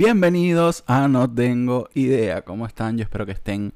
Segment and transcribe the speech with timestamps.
[0.00, 2.42] Bienvenidos a No Tengo Idea.
[2.42, 2.96] ¿Cómo están?
[2.96, 3.74] Yo espero que estén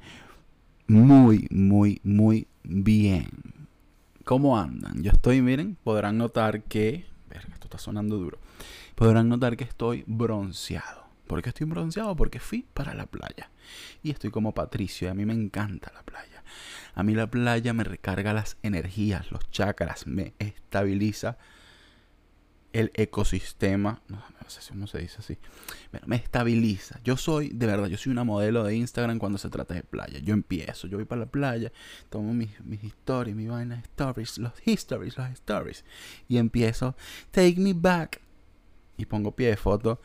[0.87, 3.29] muy, muy, muy bien.
[4.23, 5.03] ¿Cómo andan?
[5.03, 7.07] Yo estoy, miren, podrán notar que...
[7.29, 8.39] Verga, esto está sonando duro.
[8.95, 11.07] Podrán notar que estoy bronceado.
[11.27, 12.14] ¿Por qué estoy bronceado?
[12.14, 13.50] Porque fui para la playa.
[14.04, 16.45] Y estoy como Patricio y a mí me encanta la playa.
[16.95, 21.36] A mí la playa me recarga las energías, los chakras, me estabiliza
[22.73, 25.39] el ecosistema, no, sé cómo se dice así,
[26.07, 27.00] me estabiliza.
[27.04, 30.18] Yo soy, de verdad, yo soy una modelo de Instagram cuando se trata de playa.
[30.21, 31.72] Yo empiezo, yo voy para la playa,
[32.08, 35.84] tomo mis, mis historias, mis vainas, stories, los histories, los stories,
[36.28, 36.96] y empiezo,
[37.30, 38.20] take me back,
[38.96, 40.00] y pongo pie de foto,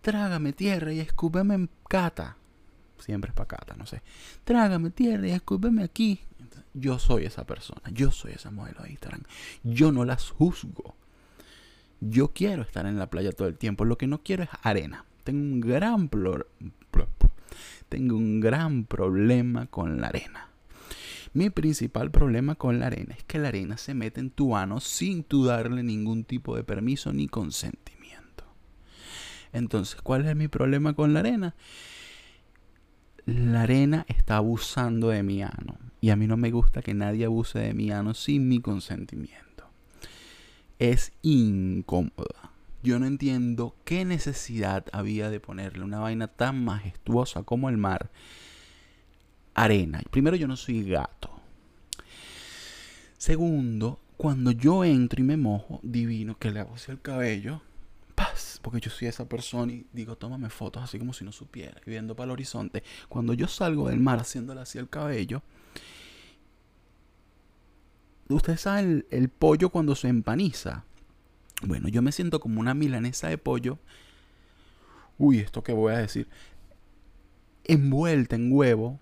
[0.00, 2.36] trágame tierra y escúpeme en cata.
[2.98, 4.02] Siempre es para cata, no sé.
[4.44, 6.20] Trágame tierra y escúpeme aquí.
[6.72, 9.22] yo soy esa persona, yo soy esa modelo de Instagram.
[9.62, 10.96] Yo no las juzgo
[12.00, 13.84] yo quiero estar en la playa todo el tiempo.
[13.84, 15.04] Lo que no quiero es arena.
[15.24, 16.08] Tengo un gran,
[17.88, 20.48] tengo un gran problema con la arena.
[21.32, 24.80] Mi principal problema con la arena es que la arena se mete en tu ano
[24.80, 28.44] sin tú darle ningún tipo de permiso ni consentimiento.
[29.52, 31.54] Entonces, ¿cuál es mi problema con la arena?
[33.26, 35.78] La arena está abusando de mi ano.
[36.00, 39.45] Y a mí no me gusta que nadie abuse de mi ano sin mi consentimiento
[40.78, 42.52] es incómoda.
[42.82, 48.10] Yo no entiendo qué necesidad había de ponerle una vaina tan majestuosa como el mar
[49.54, 50.02] arena.
[50.10, 51.30] Primero, yo no soy gato.
[53.18, 57.62] Segundo, cuando yo entro y me mojo, divino que le hago hacia el cabello,
[58.14, 61.80] paz, porque yo soy esa persona y digo, tómame fotos así como si no supiera,
[61.84, 62.84] y viendo para el horizonte.
[63.08, 65.42] Cuando yo salgo del mar haciéndole así el cabello,
[68.28, 70.84] Ustedes saben el, pollo cuando se empaniza.
[71.62, 73.78] Bueno, yo me siento como una milanesa de pollo.
[75.18, 76.28] Uy, esto que voy a decir.
[77.64, 78.98] Envuelta en huevo.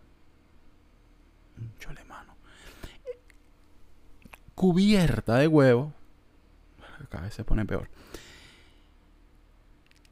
[1.78, 2.36] Chole mano.
[4.54, 5.92] Cubierta de huevo.
[7.08, 7.88] Cada vez se pone peor.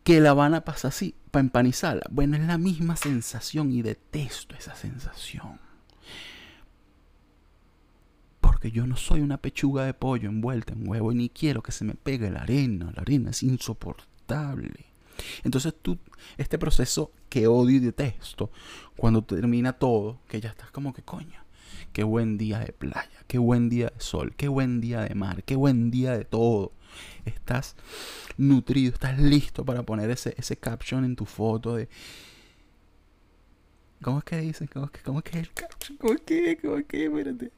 [0.05, 2.03] Que la van a pasar así, para empanizarla.
[2.11, 5.72] Bueno, es la misma sensación y detesto esa sensación
[8.63, 11.73] que yo no soy una pechuga de pollo envuelta en huevo y ni quiero que
[11.73, 12.93] se me pegue la arena.
[12.95, 14.87] La arena es insoportable.
[15.43, 15.99] Entonces tú,
[16.39, 18.53] este proceso que odio y detesto,
[18.97, 21.45] cuando termina todo, que ya estás como que coño,
[21.93, 25.43] qué buen día de playa, qué buen día de sol, qué buen día de mar,
[25.43, 26.71] qué buen día de todo.
[27.25, 27.75] Estás
[28.37, 31.89] nutrido, estás listo para poner ese, ese caption en tu foto de...
[34.03, 34.69] ¿Cómo es que dicen?
[34.73, 35.99] ¿Cómo es que, cómo es, que el caption?
[35.99, 36.59] ¿Cómo es que?
[36.63, 37.07] ¿Cómo es que?
[37.07, 37.51] Espérate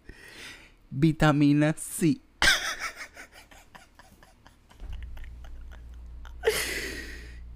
[0.94, 2.20] vitamina C.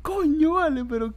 [0.02, 1.14] Coño, vale, pero...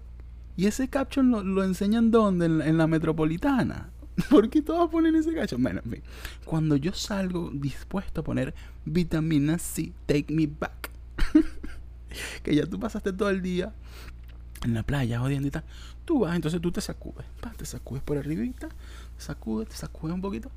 [0.58, 2.46] ¿Y ese caption lo, enseñan dónde?
[2.46, 3.90] En, la metropolitana.
[4.30, 5.64] ¿Por qué todos ponen ese caption?
[5.64, 6.04] Bueno, en fin.
[6.46, 8.54] Cuando yo salgo dispuesto a poner
[8.86, 10.92] vitamina C, take me back.
[12.44, 13.74] que ya tú pasaste todo el día
[14.64, 15.64] en la playa jodiendo y tal.
[16.06, 17.26] Tú vas, entonces tú te sacudes.
[17.58, 20.52] Te sacudes por arribita, te sacudes, te sacudes un poquito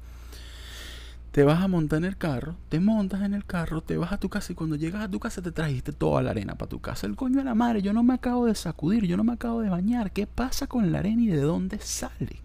[1.35, 4.19] te vas a montar en el carro, te montas en el carro, te vas a
[4.19, 6.81] tu casa y cuando llegas a tu casa te trajiste toda la arena para tu
[6.81, 7.09] casa.
[7.09, 9.61] El coño de la madre, yo no me acabo de sacudir, yo no me acabo
[9.61, 10.13] de bañar.
[10.13, 12.41] ¿Qué pasa con la arena y de dónde sale?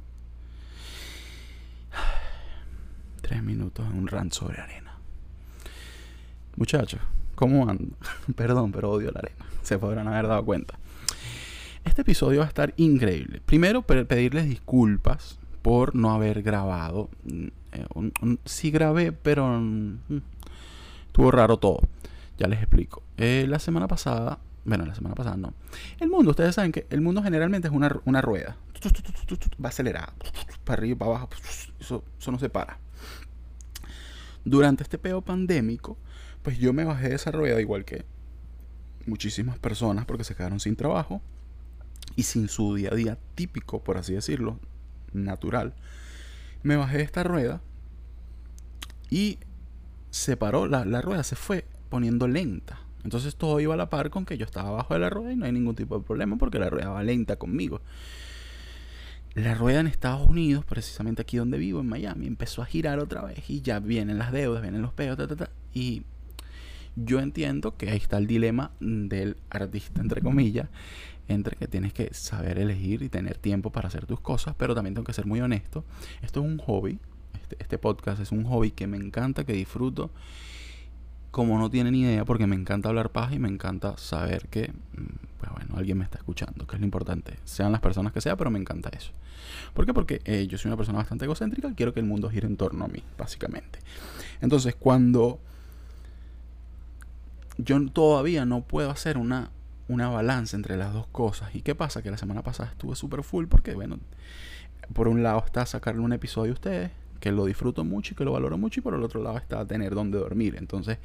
[3.22, 4.96] Tres minutos en un rant sobre arena.
[6.56, 7.00] Muchachos,
[7.36, 7.96] ¿cómo ando?
[8.36, 9.46] Perdón, pero odio la arena.
[9.62, 10.80] Se podrán haber dado cuenta.
[11.86, 13.40] Este episodio va a estar increíble.
[13.46, 17.10] Primero, pedirles disculpas por no haber grabado
[17.72, 17.86] eh,
[18.46, 20.00] sí grabé, pero mm,
[21.08, 21.82] estuvo raro todo.
[22.38, 23.04] Ya les explico.
[23.18, 25.54] Eh, la semana pasada, bueno, la semana pasada no.
[26.00, 28.58] El mundo, ustedes saben que el mundo generalmente es una, una rueda.
[29.64, 30.14] Va acelerada.
[30.64, 31.30] Para arriba para abajo.
[31.80, 32.80] Eso, eso no se para.
[34.46, 35.98] Durante este peo pandémico,
[36.42, 38.06] pues yo me bajé de esa rueda igual que
[39.06, 41.22] muchísimas personas porque se quedaron sin trabajo
[42.16, 44.60] y sin su día a día típico, por así decirlo,
[45.14, 45.74] natural
[46.64, 47.62] me bajé de esta rueda
[49.10, 49.40] y
[50.12, 52.80] se paró, la, rueda se fue poniendo lenta.
[53.04, 55.36] Entonces todo iba a la par con que yo estaba abajo de la rueda y
[55.36, 57.82] no hay ningún tipo de problema porque la rueda va lenta conmigo.
[59.36, 63.22] La rueda en Estados Unidos, precisamente aquí donde vivo, en Miami, empezó a girar otra
[63.22, 65.18] vez y ya vienen las deudas, vienen los peos,
[65.74, 66.04] y
[67.06, 70.70] yo entiendo que ahí está el dilema del artista, entre comillas,
[71.28, 74.96] entre que tienes que saber elegir y tener tiempo para hacer tus cosas, pero también
[74.96, 75.86] tengo que ser muy honesto.
[76.22, 77.00] Esto es un hobby,
[77.42, 80.12] este, este, podcast es un hobby que me encanta, que disfruto
[81.32, 85.38] como no tienen idea, porque me encanta hablar paz y me encanta saber que, mm,
[85.40, 87.38] pues bueno, alguien me está escuchando, que es lo importante.
[87.44, 89.12] Sean las personas que sea, pero me encanta eso.
[89.74, 89.94] ¿Por qué?
[89.94, 92.58] Porque eh, yo soy una persona bastante egocéntrica y quiero que el mundo gire en
[92.58, 93.80] torno a mí, básicamente.
[94.42, 95.40] Entonces, cuando
[97.60, 99.52] yo todavía no puedo hacer una,
[99.90, 101.54] una balanza entre las dos cosas.
[101.54, 102.02] ¿Y qué pasa?
[102.02, 104.00] Que la semana pasada estuve súper full porque, bueno,
[104.94, 108.24] por un lado está sacarle un episodio a ustedes, que lo disfruto mucho y que
[108.24, 110.56] lo valoro mucho, y por el otro lado está tener donde dormir.
[110.58, 111.00] Entonces,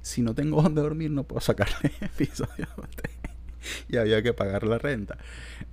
[0.00, 3.18] si no tengo donde dormir, no puedo sacarle episodios a ustedes.
[3.88, 5.18] y había que pagar la renta.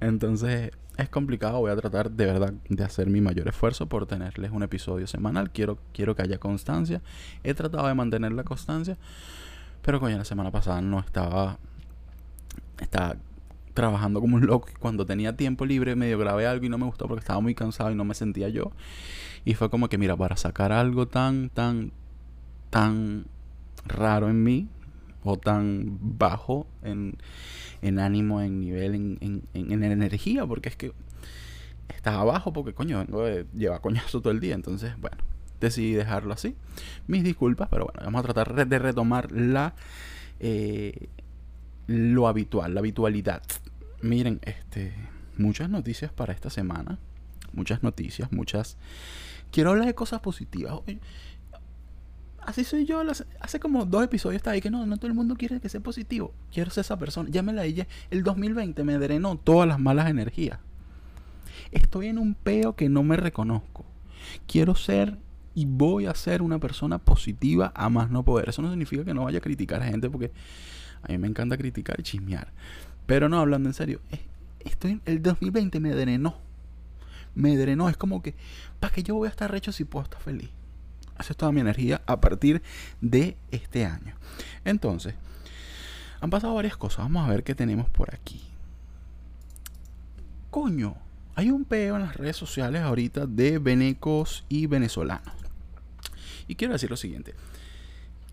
[0.01, 1.59] Entonces, es complicado.
[1.59, 5.51] Voy a tratar de verdad de hacer mi mayor esfuerzo por tenerles un episodio semanal.
[5.51, 7.01] Quiero, quiero que haya constancia.
[7.43, 8.97] He tratado de mantener la constancia.
[9.87, 11.59] Pero coño, la semana pasada no estaba.
[12.81, 13.15] Estaba
[13.73, 14.67] trabajando como un loco.
[14.79, 17.89] Cuando tenía tiempo libre, medio grabé algo y no me gustó porque estaba muy cansado
[17.89, 18.73] y no me sentía yo.
[19.45, 21.93] Y fue como que, mira, para sacar algo tan, tan,
[22.69, 23.27] tan
[23.85, 24.67] raro en mí,
[25.23, 27.15] o tan bajo en,
[27.81, 29.17] en ánimo, en nivel, en,
[29.53, 30.91] en, en, energía, porque es que
[31.95, 34.55] estaba abajo porque, coño, vengo de llevar coñazo todo el día.
[34.55, 35.15] Entonces, bueno,
[35.59, 36.55] decidí dejarlo así.
[37.07, 39.73] Mis disculpas, pero bueno, vamos a tratar de retomar la
[40.39, 41.09] eh,
[41.87, 43.41] lo habitual, la habitualidad.
[44.01, 44.93] Miren, este,
[45.37, 46.99] muchas noticias para esta semana,
[47.53, 48.77] muchas noticias, muchas.
[49.51, 50.73] Quiero hablar de cosas positivas.
[52.39, 53.01] Así soy yo.
[53.39, 55.81] Hace como dos episodios estaba ahí que no, no todo el mundo quiere que sea
[55.81, 56.33] positivo.
[56.51, 57.29] Quiero ser esa persona.
[57.31, 57.87] Ya me la dije.
[58.11, 60.59] El 2020 me drenó todas las malas energías.
[61.71, 63.85] Estoy en un peo que no me reconozco.
[64.47, 65.17] Quiero ser
[65.57, 68.47] y voy a ser una persona positiva a más no poder.
[68.47, 70.31] Eso no significa que no vaya a criticar a gente porque
[71.01, 72.53] a mí me encanta criticar y chismear.
[73.07, 73.99] Pero no, hablando en serio,
[74.59, 76.35] estoy, el 2020 me drenó.
[77.33, 77.89] Me drenó.
[77.89, 78.35] Es como que,
[78.79, 80.51] ¿para qué yo voy a estar recho si puedo estar feliz?
[81.19, 82.61] Esa es toda mi energía a partir
[83.01, 84.13] de este año.
[84.63, 85.15] Entonces,
[86.21, 86.99] han pasado varias cosas.
[86.99, 88.43] Vamos a ver qué tenemos por aquí.
[90.51, 90.97] Coño,
[91.33, 95.36] hay un peo en las redes sociales ahorita de venecos y venezolanos.
[96.47, 97.35] Y quiero decir lo siguiente.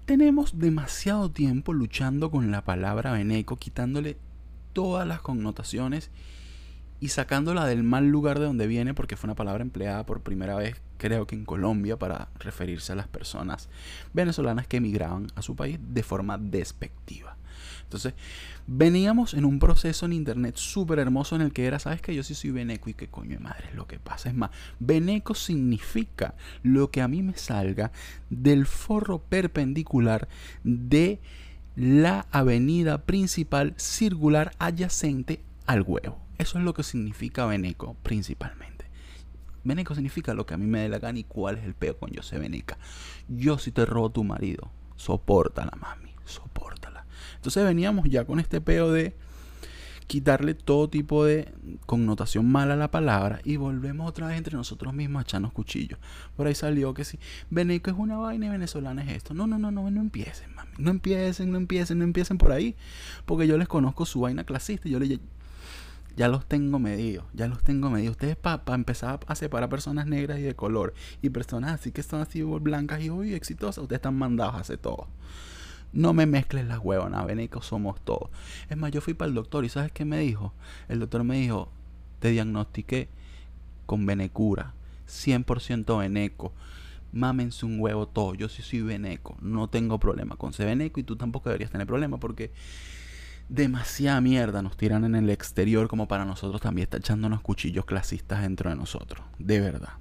[0.05, 4.19] Tenemos demasiado tiempo luchando con la palabra veneco, quitándole
[4.73, 6.11] todas las connotaciones
[7.01, 10.57] y sacándola del mal lugar de donde viene, porque fue una palabra empleada por primera
[10.57, 13.69] vez, creo que en Colombia, para referirse a las personas
[14.13, 17.37] venezolanas que emigraban a su país de forma despectiva.
[17.95, 18.15] Entonces,
[18.67, 22.25] veníamos en un proceso en internet súper hermoso en el que era, ¿sabes que Yo
[22.25, 24.29] sí soy veneco y qué coño de madre lo que pasa.
[24.29, 24.51] Es más,
[24.81, 27.93] veneco significa lo que a mí me salga
[28.31, 30.29] del forro perpendicular
[30.65, 31.21] de
[31.77, 36.19] la avenida principal circular adyacente al huevo.
[36.39, 38.87] Eso es lo que significa veneco principalmente.
[39.63, 41.97] Veneco significa lo que a mí me dé la gana y cuál es el peo
[41.97, 42.77] con yo sé veneca.
[43.29, 46.74] Yo si te robo tu marido, soporta la mami, soporta
[47.45, 49.15] entonces veníamos ya con este peo de
[50.07, 51.53] quitarle todo tipo de
[51.85, 55.99] connotación mala a la palabra y volvemos otra vez entre nosotros mismos a echarnos cuchillos.
[56.39, 57.19] Por ahí salió que sí,
[57.51, 59.35] Veneco es una vaina y venezolana es esto.
[59.35, 60.71] No, no, no, no, no empiecen, mami.
[60.79, 62.77] No empiecen, no empiecen, no empiecen por ahí.
[63.27, 65.21] Porque yo les conozco su vaina clasista y yo le
[66.17, 68.13] ya los tengo medidos, ya los tengo medidos.
[68.13, 72.23] Ustedes para empezar a separar personas negras y de color y personas así que están
[72.23, 75.09] así blancas y hoy exitosas, ustedes están mandados a hacer todo.
[75.95, 78.29] No me mezcles las huevonas, veneco somos todos.
[78.69, 80.53] Es más, yo fui para el doctor y ¿sabes qué me dijo?
[80.89, 81.71] El doctor me dijo,
[82.19, 83.09] te diagnostiqué
[83.87, 84.75] con venecura,
[85.07, 86.53] 100% veneco.
[87.13, 91.05] Mámense un huevo todo, yo sí soy veneco, no tengo problema con ser veneco y
[91.05, 92.51] tú tampoco deberías tener problema porque
[93.49, 98.43] demasiada mierda nos tiran en el exterior como para nosotros también estar echándonos cuchillos clasistas
[98.43, 99.93] dentro de nosotros, de verdad.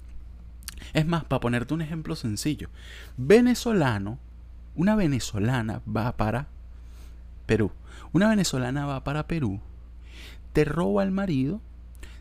[0.92, 2.68] Es más, para ponerte un ejemplo sencillo,
[3.16, 4.18] venezolano
[4.74, 6.48] una venezolana va para
[7.46, 7.70] Perú.
[8.12, 9.60] Una venezolana va para Perú,
[10.52, 11.60] te roba al marido,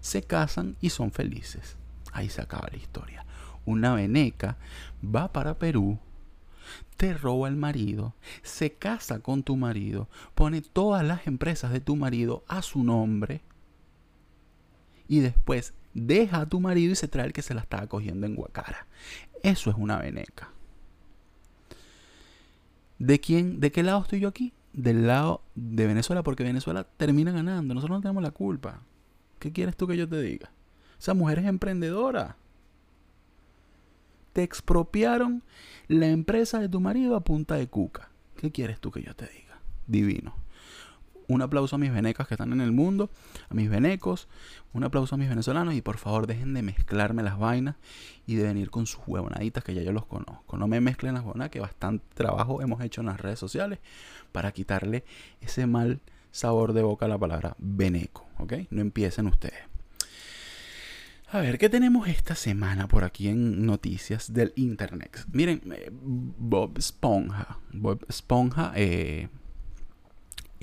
[0.02, 1.78] se casan y son felices.
[2.12, 3.26] Ahí se acaba la historia.
[3.66, 4.58] Una veneca
[5.04, 6.00] va para Perú,
[6.98, 11.96] te roba al marido, se casa con tu marido, pone todas las empresas de tu
[11.96, 13.42] marido a su nombre
[15.08, 18.26] y después deja a tu marido y se trae el que se la estaba cogiendo
[18.26, 18.88] en Guacara.
[19.44, 20.53] Eso es una veneca.
[23.04, 24.54] ¿De quién, de qué lado estoy yo aquí?
[24.72, 27.74] Del lado de Venezuela, porque Venezuela termina ganando.
[27.74, 28.80] Nosotros no tenemos la culpa.
[29.40, 30.52] ¿Qué quieres tú que yo te diga?
[30.98, 32.38] Esa mujer es emprendedora.
[34.32, 35.44] Te expropiaron
[35.90, 38.10] la empresa de tu marido a punta de cuca.
[38.38, 39.60] ¿Qué quieres tú que yo te diga?
[39.86, 40.34] Divino.
[41.28, 43.10] Un aplauso a mis venecas que están en el mundo,
[43.50, 44.28] a mis venecos,
[44.74, 47.76] un aplauso a mis venezolanos y por favor dejen de mezclarme las vainas
[48.26, 50.58] y de venir con sus huevonaditas que ya yo los conozco.
[50.58, 53.80] No me mezclen las huevonadas que bastante trabajo hemos hecho en las redes sociales
[54.32, 55.04] para quitarle
[55.42, 56.02] ese mal
[56.32, 58.54] sabor de boca a la palabra veneco, ¿ok?
[58.72, 59.74] No empiecen ustedes.
[61.34, 65.26] A ver, ¿qué tenemos esta semana por aquí en noticias del internet?
[65.32, 67.58] Miren, eh, Bob Esponja.
[67.72, 69.30] Bob Esponja eh,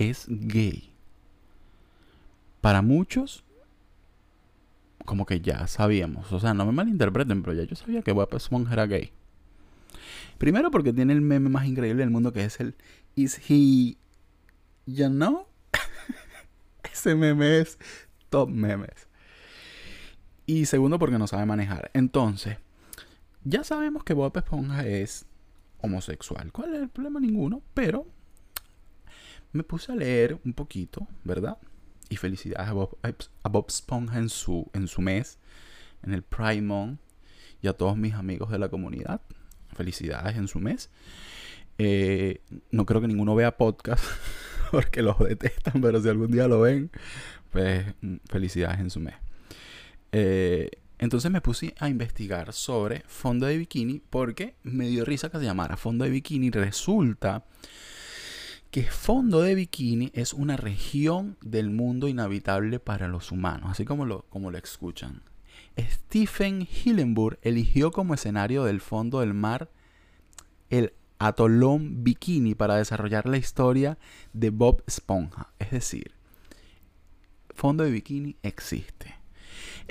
[0.09, 0.90] es gay.
[2.61, 3.45] Para muchos,
[5.04, 6.33] como que ya sabíamos.
[6.33, 9.12] O sea, no me malinterpreten, pero ya yo sabía que Bob Esponja era gay.
[10.38, 12.75] Primero porque tiene el meme más increíble del mundo que es el
[13.14, 13.97] Is he
[14.87, 15.47] you know?
[16.92, 17.78] Ese meme es
[18.28, 19.09] top memes.
[20.47, 21.90] Y segundo, porque no sabe manejar.
[21.95, 22.57] Entonces,
[23.45, 25.26] ya sabemos que Bob Esponja es
[25.80, 26.50] homosexual.
[26.52, 27.21] ¿Cuál es el problema?
[27.21, 27.62] Ninguno.
[27.75, 28.07] Pero
[29.52, 31.59] me puse a leer un poquito, ¿verdad?
[32.09, 35.38] Y felicidades a Bob, a en su, en su mes,
[36.02, 37.00] en el Prime Month.
[37.62, 39.21] Y a todos mis amigos de la comunidad.
[39.75, 40.88] Felicidades en su mes.
[41.76, 42.40] Eh,
[42.71, 44.04] no creo que ninguno vea podcast
[44.71, 46.90] porque los detestan, pero si algún día lo ven,
[47.50, 49.14] pues mm, felicidades en su mes.
[50.12, 55.38] Eh, entonces me puse a investigar sobre fondo de bikini porque me dio risa que
[55.38, 56.50] se llamara fondo de bikini.
[56.50, 57.45] Resulta
[58.70, 64.06] que fondo de bikini es una región del mundo inhabitable para los humanos, así como
[64.06, 65.22] lo, como lo escuchan.
[65.78, 69.70] Stephen Hillenburg eligió como escenario del fondo del mar
[70.68, 73.98] el atolón bikini para desarrollar la historia
[74.32, 75.52] de Bob Esponja.
[75.58, 76.12] Es decir,
[77.54, 79.19] fondo de bikini existe.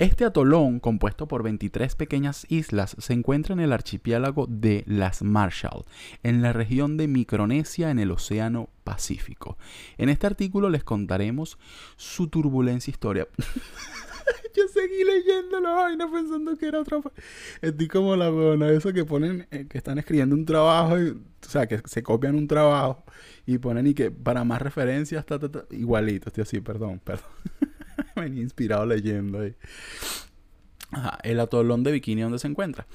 [0.00, 5.84] Este atolón, compuesto por 23 pequeñas islas, se encuentra en el archipiélago de las Marshall,
[6.22, 9.58] en la región de Micronesia en el Océano Pacífico.
[9.98, 11.58] En este artículo les contaremos
[11.98, 13.28] su turbulencia historia.
[14.56, 17.00] Yo seguí leyendo la vaina pensando que era otra.
[17.60, 21.66] Estoy como la buena, eso que ponen, eh, que están escribiendo un trabajo, o sea,
[21.66, 23.04] que se copian un trabajo
[23.44, 25.38] y ponen y que para más referencias, está
[25.72, 27.28] igualito, estoy así, perdón, perdón.
[28.16, 29.54] venía inspirado leyendo ahí.
[31.22, 32.86] el atolón de Bikini, ¿dónde se encuentra?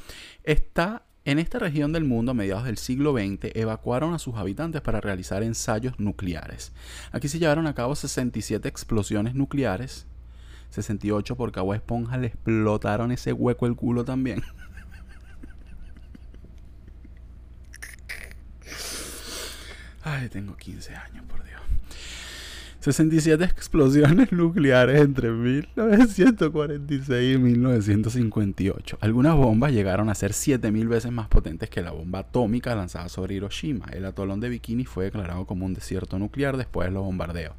[0.44, 4.82] Está en esta región del mundo a mediados del siglo XX evacuaron a sus habitantes
[4.82, 6.72] para realizar ensayos nucleares.
[7.12, 10.06] Aquí se llevaron a cabo 67 explosiones nucleares,
[10.70, 14.44] 68 por Cabo Esponja le explotaron ese hueco el culo también.
[20.04, 21.55] Ay, tengo 15 años, por Dios.
[22.86, 29.00] 67 explosiones nucleares entre 1946 y 1958.
[29.02, 33.34] Algunas bombas llegaron a ser 7000 veces más potentes que la bomba atómica lanzada sobre
[33.34, 33.88] Hiroshima.
[33.88, 37.56] El atolón de Bikini fue declarado como un desierto nuclear después de los bombardeos.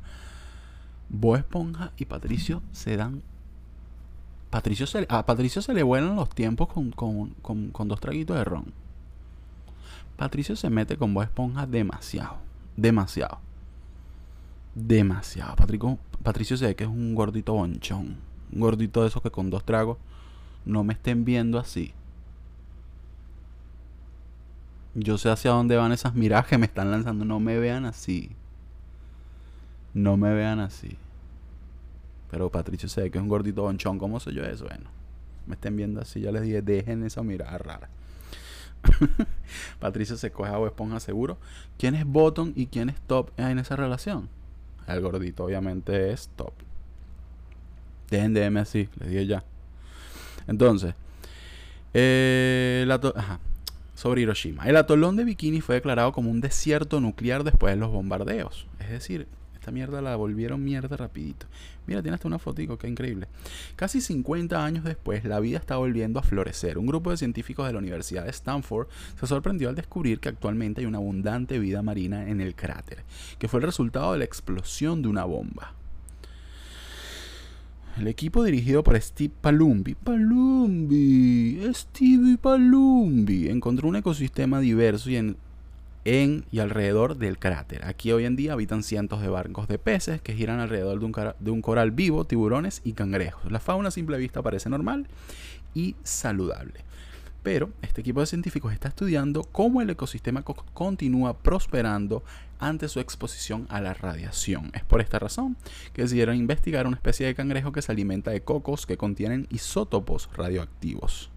[1.09, 3.23] Bo Esponja y Patricio se dan.
[4.51, 8.67] Patricio se, a Patricio se le vuelan los tiempos con, con dos traguitos de ron.
[10.17, 12.37] Patricio se mete con Bo Esponja demasiado.
[12.77, 13.46] Demasiado
[14.77, 15.57] demasiado.
[15.57, 18.17] Patricio, Patricio se ve que es un gordito bonchón.
[18.53, 19.99] Un gordito de esos que con dos tragos
[20.65, 21.93] no me estén viendo así.
[24.95, 27.25] Yo sé hacia dónde van esas miradas que me están lanzando.
[27.25, 28.31] No me vean así.
[29.95, 30.97] No me vean así.
[32.31, 33.99] Pero Patricio se ve que es un gordito bonchón.
[33.99, 34.67] ¿Cómo soy yo eso?
[34.67, 34.91] Bueno,
[35.47, 36.21] me estén viendo así.
[36.21, 37.89] Ya les dije, dejen esa mirada rara.
[39.81, 41.39] Patricio se coge a Esponja seguro.
[41.79, 44.29] ¿Quién es bottom y quién es top en esa relación?
[44.87, 46.53] El gordito obviamente es top.
[48.11, 49.45] Dejen de así, les dije ya.
[50.47, 50.95] Entonces,
[51.93, 52.87] eh,
[53.95, 54.65] sobre Hiroshima.
[54.65, 58.67] El atolón de Bikini fue declarado como un desierto nuclear después de los bombardeos.
[58.79, 59.27] Es decir,
[59.67, 61.49] esta mierda la volvieron mierda rapidito.
[61.89, 63.27] Mira, tiene hasta una fotico, qué increíble.
[63.75, 66.79] Casi 50 años después, la vida está volviendo a florecer.
[66.79, 68.87] Un grupo de científicos de la Universidad de Stanford
[69.19, 73.03] se sorprendió al descubrir que actualmente hay una abundante vida marina en el cráter,
[73.41, 75.75] que fue el resultado de la explosión de una bomba.
[77.99, 85.37] El equipo dirigido por Steve Palumbi, Palumbi, Steve Palumbi, encontró un ecosistema diverso y en
[86.07, 87.85] en y alrededor del cráter.
[87.85, 91.63] Aquí hoy en día habitan cientos de barcos de peces que giran alrededor de un,
[91.63, 93.51] coral vivo, tiburones y cangrejos.
[93.51, 95.09] La fauna a simple vista parece normal
[95.75, 96.85] y saludable.
[97.43, 102.23] Pero este equipo de científicos está estudiando cómo el ecosistema continúa prosperando
[102.61, 104.71] ante su exposición a la radiación.
[104.75, 105.57] Es por esta razón
[105.93, 110.31] que decidieron investigar una especie de cangrejo que se alimenta de cocos que contienen isótopos
[110.37, 111.31] radioactivos.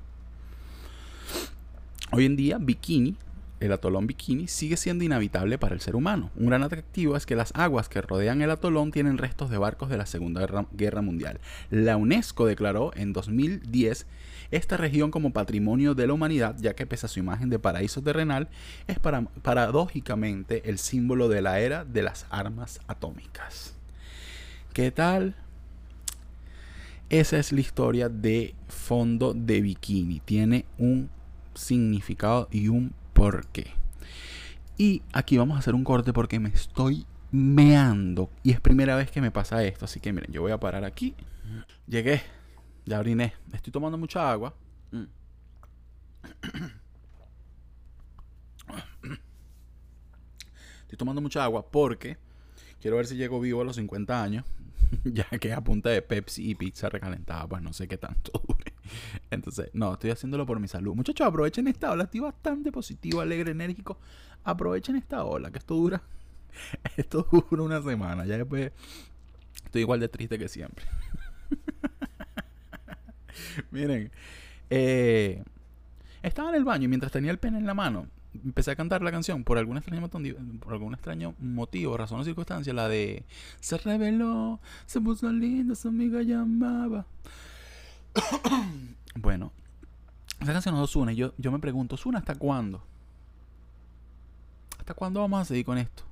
[2.12, 3.16] Hoy en día, Bikini
[3.60, 6.32] el atolón Bikini sigue siendo inhabitable para el ser humano.
[6.36, 9.90] Un gran atractivo es que las aguas que rodean el atolón tienen restos de barcos
[9.90, 11.40] de la Segunda Guerra Mundial.
[11.70, 14.08] La UNESCO declaró en 2010
[14.52, 18.02] esta región como patrimonio de la humanidad, ya que pese a su imagen de paraíso
[18.02, 18.50] terrenal,
[18.88, 23.76] es paradójicamente el símbolo de la era de las armas atómicas.
[24.74, 25.36] ¿Qué tal?
[27.10, 30.20] Esa es la historia de fondo de bikini.
[30.20, 31.10] Tiene un
[31.54, 33.74] significado y un por qué.
[34.78, 38.30] Y aquí vamos a hacer un corte porque me estoy meando.
[38.44, 39.84] Y es primera vez que me pasa esto.
[39.84, 41.16] Así que miren, yo voy a parar aquí.
[41.86, 42.22] Llegué.
[42.86, 43.34] Ya oriné.
[43.52, 44.56] Estoy tomando mucha agua.
[50.82, 52.18] Estoy tomando mucha agua porque
[52.80, 54.46] quiero ver si llego vivo a los 50 años.
[55.04, 58.69] ya que a punta de Pepsi y pizza recalentada, pues no sé qué tanto dure.
[59.32, 60.96] Entonces, no, estoy haciéndolo por mi salud.
[60.96, 62.06] Muchachos, aprovechen esta ola.
[62.06, 63.98] Estoy bastante positivo, alegre, enérgico.
[64.44, 66.02] Aprovechen esta ola, que esto dura.
[66.98, 68.26] Esto dura una semana.
[68.26, 68.72] Ya después
[69.66, 70.86] estoy igual de triste que siempre.
[73.72, 74.12] Miren,
[74.70, 75.44] eh,
[76.24, 79.02] estaba en el baño y mientras tenía el pene en la mano, empecé a cantar
[79.02, 83.26] la canción por algún extraño motivo, por algún extraño motivo, razón o circunstancia, la de
[83.60, 87.06] se reveló, se puso lindo, su amiga llamaba.
[89.16, 89.52] bueno,
[90.40, 91.16] esa canción nos une.
[91.16, 92.84] Yo, yo me pregunto, ¿Suna hasta cuándo?
[94.78, 96.04] ¿Hasta cuándo vamos a seguir con esto?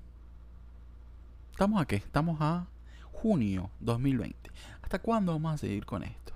[1.52, 1.96] ¿Estamos a qué?
[1.96, 2.68] Estamos a
[3.12, 4.52] junio 2020.
[4.84, 6.34] ¿Hasta cuándo vamos a seguir con esto?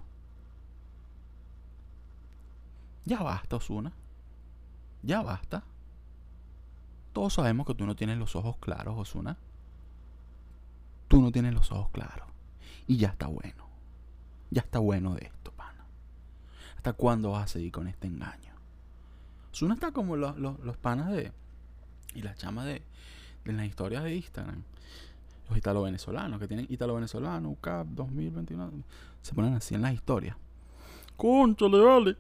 [3.06, 3.92] Ya basta, Osuna.
[5.04, 5.64] Ya basta.
[7.14, 9.38] Todos sabemos que tú no tienes los ojos claros, Osuna.
[11.08, 12.28] Tú no tienes los ojos claros.
[12.88, 13.68] Y ya está bueno.
[14.50, 15.51] Ya está bueno de esto.
[16.78, 18.54] ¿Hasta cuándo vas a seguir con este engaño?
[19.52, 21.32] Osuna está como los, los, panas de.
[22.14, 22.82] Y las chamas de,
[23.46, 24.64] de las historias de Instagram.
[25.50, 28.72] Los italo-venezolanos que tienen italo-venezolano, UCAP 2021.
[29.22, 30.36] Se ponen así en las historias.
[31.20, 32.18] le vale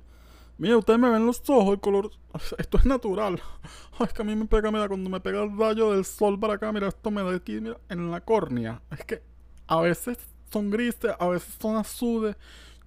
[0.61, 2.11] Mira, ustedes me ven los ojos, el color.
[2.59, 3.41] Esto es natural.
[3.99, 6.53] es que a mí me pega, mira, cuando me pega el rayo del sol para
[6.53, 8.79] acá, mira, esto me da aquí, mira, en la córnea.
[8.91, 9.23] Es que
[9.65, 10.19] a veces
[10.51, 12.35] son grises, a veces son azules.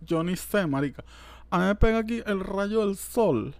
[0.00, 1.04] Yo ni sé, marica.
[1.54, 3.54] A mí me pega aquí el rayo del sol.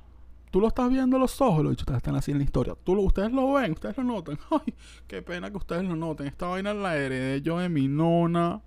[0.51, 2.75] Tú lo estás viendo los ojos, lo dicho, ustedes están así en la historia.
[2.83, 4.37] Tú ustedes lo ven, ustedes lo notan.
[4.51, 4.75] Ay,
[5.07, 6.27] qué pena que ustedes lo noten.
[6.27, 8.63] Esta vaina la heredé yo de mi nona.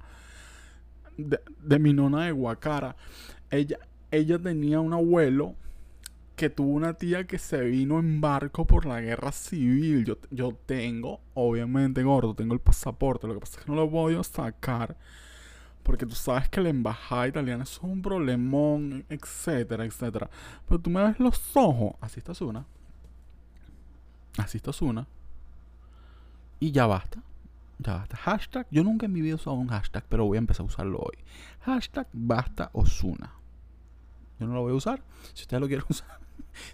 [1.17, 2.95] De, mi nona de Guacara.
[3.51, 3.79] Ella,
[4.11, 5.55] ella tenía un abuelo
[6.37, 10.05] que tuvo una tía que se vino en barco por la guerra civil.
[10.05, 13.27] Yo, yo tengo, obviamente, gordo, tengo el pasaporte.
[13.27, 14.95] Lo que pasa es que no lo voy a sacar.
[15.87, 20.29] Porque tú sabes que la embajada italiana es un problemón, etcétera, etcétera.
[20.67, 21.95] Pero tú me ves los ojos.
[22.01, 22.65] Así está una.
[24.37, 25.07] Así está una.
[26.59, 27.23] Y ya basta.
[27.79, 28.17] Ya basta.
[28.17, 28.67] Hashtag.
[28.69, 30.99] Yo nunca en mi vida he usado un hashtag, pero voy a empezar a usarlo
[30.99, 31.23] hoy.
[31.61, 33.31] Hashtag basta Osuna.
[34.41, 35.01] Yo no lo voy a usar.
[35.33, 36.19] Si ustedes lo quieren usar.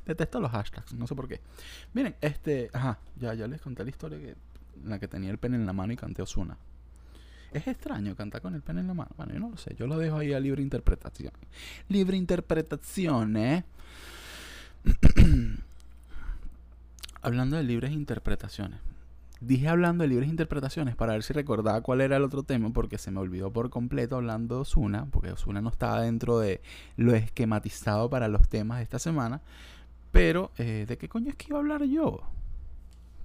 [0.07, 1.39] Detesto los hashtags, no sé por qué.
[1.93, 2.71] Miren, este.
[2.73, 5.67] Ajá, ya, ya les conté la historia que, en la que tenía el pen en
[5.67, 6.57] la mano y canté Osuna.
[7.53, 9.11] Es extraño cantar con el pen en la mano.
[9.15, 9.75] Bueno, yo no lo sé.
[9.77, 11.31] Yo lo dejo ahí a libre interpretación.
[11.87, 13.63] Libre interpretación, ¿eh?
[17.21, 18.79] Hablando de libres interpretaciones
[19.47, 22.97] dije hablando de libres interpretaciones para ver si recordaba cuál era el otro tema, porque
[22.97, 26.61] se me olvidó por completo hablando de Osuna, porque Osuna no estaba dentro de
[26.95, 29.41] lo esquematizado para los temas de esta semana.
[30.11, 32.21] Pero, eh, ¿de qué coño es que iba a hablar yo?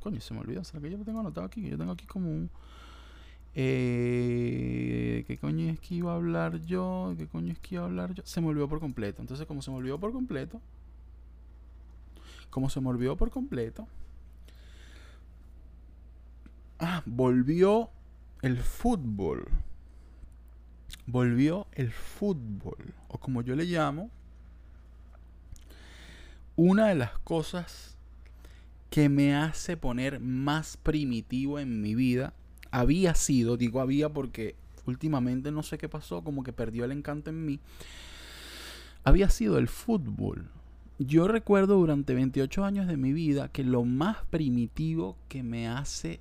[0.00, 0.64] Coño, se me olvidó.
[0.64, 1.68] ¿Será que yo lo tengo anotado aquí?
[1.68, 2.50] Yo tengo aquí como un.
[3.54, 7.14] Eh, ¿Qué coño es que iba a hablar yo?
[7.16, 8.22] ¿Qué coño es que iba a hablar yo?
[8.24, 9.20] Se me olvidó por completo.
[9.22, 10.60] Entonces, como se me olvidó por completo.
[12.50, 13.86] Como se me olvidó por completo
[16.78, 17.90] Ah, volvió
[18.42, 19.48] el fútbol.
[21.06, 22.94] Volvió el fútbol.
[23.08, 24.10] O como yo le llamo,
[26.54, 27.96] una de las cosas
[28.90, 32.32] que me hace poner más primitivo en mi vida
[32.70, 37.30] había sido, digo había porque últimamente no sé qué pasó, como que perdió el encanto
[37.30, 37.60] en mí,
[39.04, 40.48] había sido el fútbol.
[40.98, 46.20] Yo recuerdo durante 28 años de mi vida que lo más primitivo que me hace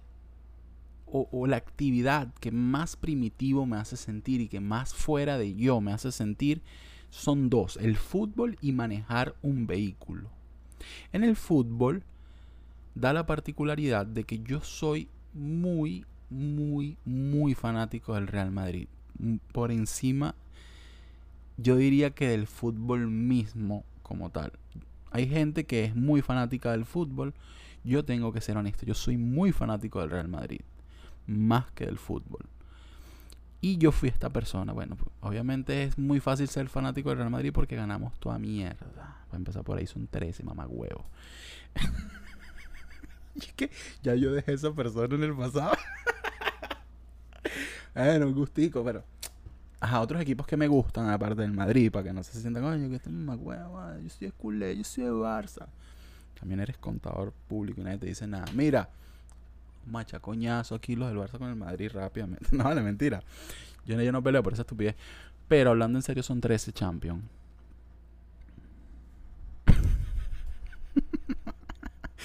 [1.10, 5.80] o, la actividad que más primitivo me hace sentir y que más fuera de yo
[5.80, 6.62] me hace sentir
[7.10, 10.30] son dos, el fútbol y manejar un vehículo.
[11.14, 12.04] En el fútbol
[12.94, 18.88] da la particularidad de que yo soy muy, muy, muy fanático del Real Madrid.
[19.20, 20.36] Mm, por encima,
[21.58, 24.54] yo diría que del fútbol mismo como tal.
[25.12, 27.34] Hay gente que es muy fanática del fútbol.
[27.84, 30.62] Yo tengo que ser honesto, yo soy muy fanático del Real Madrid,
[31.26, 32.46] más que del fútbol.
[33.60, 34.74] Y yo fui esta persona.
[34.74, 39.26] Bueno, pues, obviamente es muy fácil ser fanático del Real Madrid porque ganamos toda mierda.
[39.30, 41.06] Voy a empezar por ahí, son 13, mamá huevo.
[43.36, 43.72] es que
[44.04, 45.76] ya yo dejé esa persona en el pasado.
[47.94, 49.04] bueno, un gustico, pero.
[49.80, 52.90] Ajá, otros equipos que me gustan, aparte del Madrid, para que no se sientan, coño,
[52.90, 55.68] que este mamá huevo, yo soy culé, yo soy de Barça.
[56.40, 58.46] También eres contador público y nadie te dice nada.
[58.54, 58.90] Mira,
[59.86, 62.48] macha coñazo aquí los del Barça con el Madrid rápidamente.
[62.56, 63.22] No, vale, mentira.
[63.86, 64.96] Yo, yo no peleo por esa estupidez.
[65.48, 67.24] Pero hablando en serio, son 13 champions.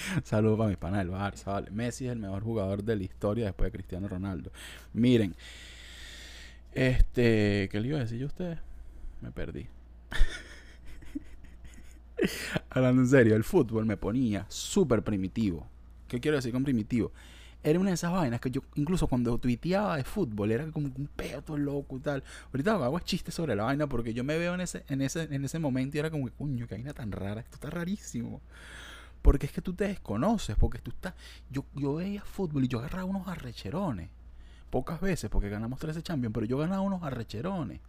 [0.23, 1.71] Saludos para mis panas del Barça, vale.
[1.71, 4.51] Messi es el mejor jugador de la historia después de Cristiano Ronaldo.
[4.93, 5.35] Miren,
[6.73, 8.59] este, ¿qué le iba a decir yo a ustedes?
[9.21, 9.67] Me perdí.
[12.69, 15.67] Hablando en serio, el fútbol me ponía súper primitivo.
[16.07, 17.11] ¿Qué quiero decir con primitivo?
[17.65, 21.09] Era una de esas vainas que yo, incluso cuando tuiteaba de fútbol, era como un
[21.15, 22.21] pedo todo loco y tal.
[22.51, 25.45] Ahorita hago chistes sobre la vaina porque yo me veo en ese, en ese, en
[25.45, 28.41] ese momento y era como, coño, qué vaina tan rara, esto está rarísimo.
[29.23, 31.15] Porque es que tú te desconoces, porque tú estás.
[31.49, 34.09] Yo, yo veía fútbol y yo agarraba unos arrecherones.
[34.69, 37.79] Pocas veces, porque ganamos 13 Champions, pero yo ganaba unos arrecherones.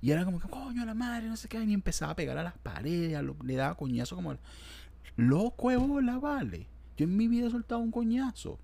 [0.00, 2.44] Y era como que, coño, la madre, no sé qué, y empezaba a pegar a
[2.44, 4.36] las paredes, le daba coñazo como.
[5.16, 6.68] Loco bola, vale.
[6.96, 8.60] Yo en mi vida he soltado un coñazo.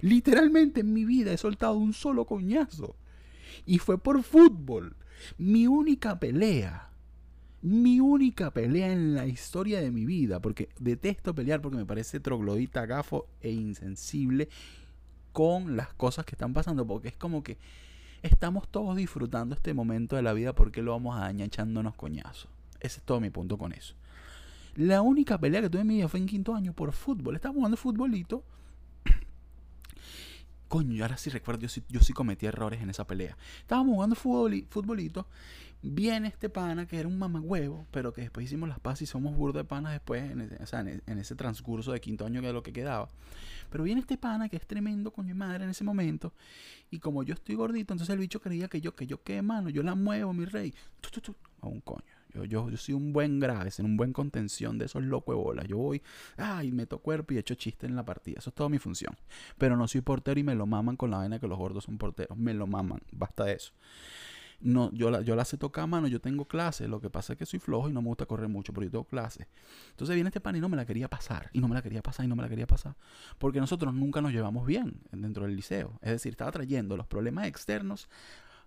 [0.00, 2.96] Literalmente en mi vida he soltado un solo coñazo.
[3.66, 4.96] Y fue por fútbol.
[5.36, 6.88] Mi única pelea
[7.66, 12.20] mi única pelea en la historia de mi vida, porque detesto pelear porque me parece
[12.20, 14.48] troglodita, gafo e insensible
[15.32, 17.58] con las cosas que están pasando, porque es como que
[18.22, 22.48] estamos todos disfrutando este momento de la vida porque lo vamos a dañar echándonos coñazos.
[22.78, 23.96] Ese es todo mi punto con eso.
[24.76, 27.34] La única pelea que tuve en mi vida fue en quinto año por fútbol.
[27.34, 28.44] Estaba jugando futbolito
[30.68, 33.36] Coño, ahora sí recuerdo, yo sí, yo sí cometí errores en esa pelea.
[33.60, 35.28] Estábamos jugando futbolito.
[35.82, 39.36] Viene este pana que era un mamagüevo, pero que después hicimos las pases y somos
[39.36, 42.48] burdos de panas después, en ese, o sea, en, ese transcurso de quinto año que
[42.48, 43.08] es lo que quedaba.
[43.70, 46.32] Pero viene este pana que es tremendo, coño madre, en ese momento.
[46.90, 49.68] Y como yo estoy gordito, entonces el bicho creía que yo, que yo qué mano,
[49.68, 50.74] yo la muevo, mi rey.
[51.60, 52.15] a un coño.
[52.44, 55.66] Yo, yo, soy un buen grave, en un buen contención de esos locos de bolas.
[55.66, 56.02] Yo voy,
[56.36, 58.38] ay, meto cuerpo y echo chiste en la partida.
[58.38, 59.16] Eso es toda mi función.
[59.58, 61.98] Pero no soy portero y me lo maman con la vaina que los gordos son
[61.98, 62.36] porteros.
[62.36, 63.00] Me lo maman.
[63.12, 63.72] Basta de eso.
[64.60, 66.88] No, yo la, yo la sé tocar a mano, yo tengo clases.
[66.88, 68.90] Lo que pasa es que soy flojo y no me gusta correr mucho, pero yo
[68.90, 69.46] tengo clases.
[69.90, 71.50] Entonces viene este pan y no me la quería pasar.
[71.52, 72.96] Y no me la quería pasar y no me la quería pasar.
[73.38, 75.98] Porque nosotros nunca nos llevamos bien dentro del liceo.
[76.02, 78.08] Es decir, estaba trayendo los problemas externos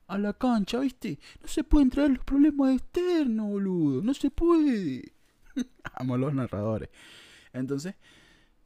[0.10, 1.20] a la cancha, ¿viste?
[1.42, 4.02] No se pueden traer los problemas externos, boludo.
[4.02, 5.14] No se puede.
[5.94, 6.90] Amo los narradores.
[7.54, 7.96] Entonces,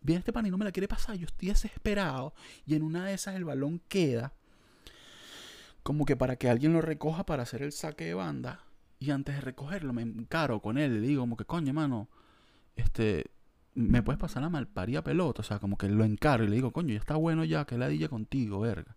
[0.01, 1.17] viene este pan y no me la quiere pasar.
[1.17, 2.33] Yo estoy desesperado.
[2.65, 4.33] Y en una de esas el balón queda.
[5.83, 8.61] Como que para que alguien lo recoja para hacer el saque de banda.
[8.99, 11.01] Y antes de recogerlo me encaro con él.
[11.01, 12.07] Le digo como que, coño, mano.
[12.77, 13.31] Este,
[13.75, 15.41] me puedes pasar la malparía pelota.
[15.41, 17.77] O sea, como que lo encaro y le digo, coño, ya está bueno ya, que
[17.77, 18.95] la dilla contigo, verga.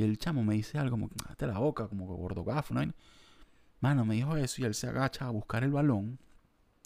[0.00, 2.80] Y el chamo me dice algo como, hasta la boca, como gordo gafo, ¿no?
[3.80, 6.18] Mano, me dijo eso y él se agacha a buscar el balón.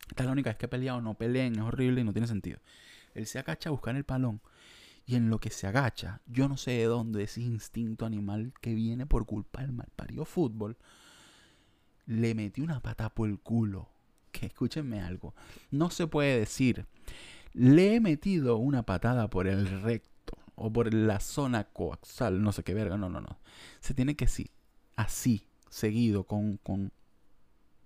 [0.08, 2.26] Esta es la única vez que he peleado, no peleen, es horrible y no tiene
[2.26, 2.58] sentido.
[3.14, 4.40] Él se agacha a buscar el balón.
[5.06, 8.74] Y en lo que se agacha, yo no sé de dónde ese instinto animal que
[8.74, 10.76] viene por culpa del malparido fútbol,
[12.06, 13.90] le metí una pata por el culo.
[14.32, 15.36] Que escúchenme algo.
[15.70, 16.86] No se puede decir.
[17.52, 20.13] Le he metido una patada por el recto
[20.56, 23.38] o por la zona coaxal, no sé qué verga, no, no, no.
[23.80, 24.50] Se tiene que sí,
[24.96, 26.92] así, seguido, con, con,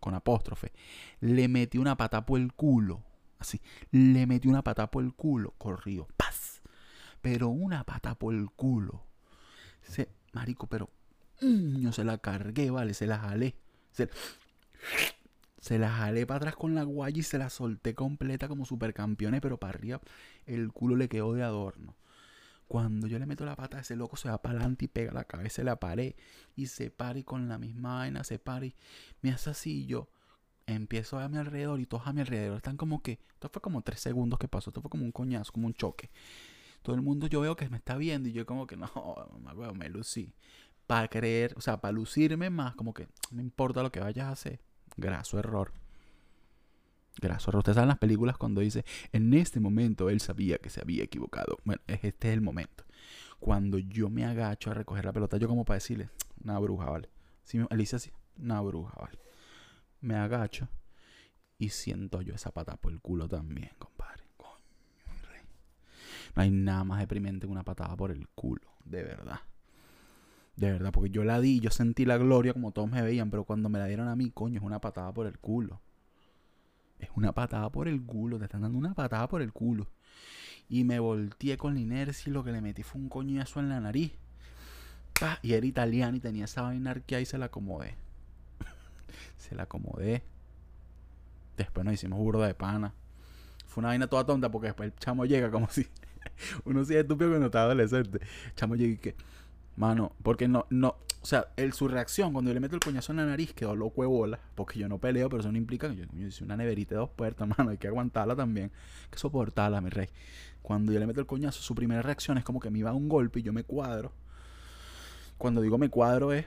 [0.00, 0.72] con apóstrofe.
[1.20, 3.02] Le metí una pata por el culo,
[3.38, 3.60] así.
[3.90, 6.60] Le metí una pata por el culo, corrido, paz.
[7.20, 9.02] Pero una pata por el culo.
[9.82, 10.90] Se, marico, pero
[11.40, 13.56] mm, yo se la cargué, vale, se la jalé.
[13.92, 14.08] Se,
[15.60, 19.40] se la jalé para atrás con la guaya y se la solté completa como supercampeones,
[19.40, 20.00] pero para arriba
[20.46, 21.96] el culo le quedó de adorno.
[22.68, 25.24] Cuando yo le meto la pata, ese loco se va para adelante y pega la
[25.24, 26.14] cabeza en la pared.
[26.54, 28.74] Y se para y con la misma vaina se para y
[29.22, 29.86] me hace así.
[29.86, 30.08] Yo
[30.66, 33.18] empiezo a mi alrededor y todos a mi alrededor están como que.
[33.32, 34.68] Esto fue como tres segundos que pasó.
[34.70, 36.10] Esto fue como un coñazo, como un choque.
[36.82, 38.88] Todo el mundo yo veo que me está viendo y yo como que no,
[39.56, 40.34] me, me lucí.
[40.86, 44.32] Para creer, o sea, para lucirme más, como que no importa lo que vayas a
[44.32, 44.60] hacer.
[44.96, 45.72] Graso error.
[47.20, 47.56] Graso.
[47.56, 51.58] Ustedes saben las películas cuando dice, en este momento él sabía que se había equivocado.
[51.64, 52.84] Bueno, este es el momento.
[53.40, 56.10] Cuando yo me agacho a recoger la pelota, yo como para decirle,
[56.42, 57.08] una bruja, ¿vale?
[57.42, 59.18] Si Alicia así, una bruja, ¿vale?
[60.00, 60.68] Me agacho
[61.58, 64.24] Y siento yo esa patada por el culo también, compadre.
[64.36, 65.42] Coño, rey.
[66.36, 69.40] No hay nada más deprimente que una patada por el culo, de verdad.
[70.54, 73.44] De verdad, porque yo la di, yo sentí la gloria como todos me veían, pero
[73.44, 75.80] cuando me la dieron a mí, coño, es una patada por el culo.
[77.18, 79.88] Una patada por el culo, te están dando una patada por el culo.
[80.68, 83.70] Y me volteé con la inercia y lo que le metí fue un coñazo en
[83.70, 84.12] la nariz.
[85.42, 87.96] Y era italiano y tenía esa vaina arqueada y se la acomodé.
[89.36, 90.22] se la acomodé.
[91.56, 92.94] Después nos hicimos burda de pana.
[93.66, 95.88] Fue una vaina toda tonta porque después el chamo llega como si.
[96.64, 98.20] Uno sí es estúpido cuando estaba adolescente.
[98.46, 99.16] El chamo llega y que.
[99.78, 103.18] Mano, porque no, no, o sea, su reacción cuando yo le meto el coñazo en
[103.18, 105.94] la nariz quedó loco de bola, porque yo no peleo, pero eso no implica que
[105.94, 108.72] yo, yo hice una neverita de dos puertas, mano, hay que aguantarla también,
[109.04, 110.08] hay que soportarla, mi rey.
[110.62, 112.92] Cuando yo le meto el coñazo, su primera reacción es como que me iba a
[112.92, 114.10] un golpe y yo me cuadro.
[115.38, 116.46] Cuando digo me cuadro es.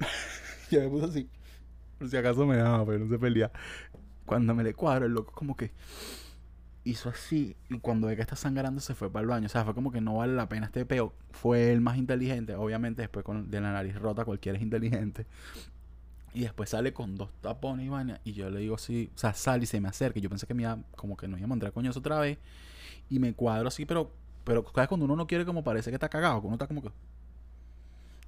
[0.72, 1.30] ya me puse así.
[2.00, 3.52] Por si acaso me daba, pero no se pelea.
[4.24, 5.70] Cuando me le cuadro, el loco como que
[6.86, 9.46] hizo así y cuando ve que está sangrando se fue para el baño.
[9.46, 11.12] O sea, fue como que no vale la pena este peo.
[11.32, 12.54] Fue el más inteligente.
[12.54, 15.26] Obviamente después con, de la nariz rota cualquiera es inteligente.
[16.32, 18.20] Y después sale con dos tapones y vaina.
[18.24, 20.20] Y yo le digo así, o sea, sale y se me acerca.
[20.20, 22.38] Yo pensé que me iba, como que no iba a mandar coñazo otra vez.
[23.10, 24.12] Y me cuadro así, pero,
[24.44, 24.88] pero ¿sabes?
[24.88, 26.90] Cuando uno no quiere como parece que está cagado, que uno está como que...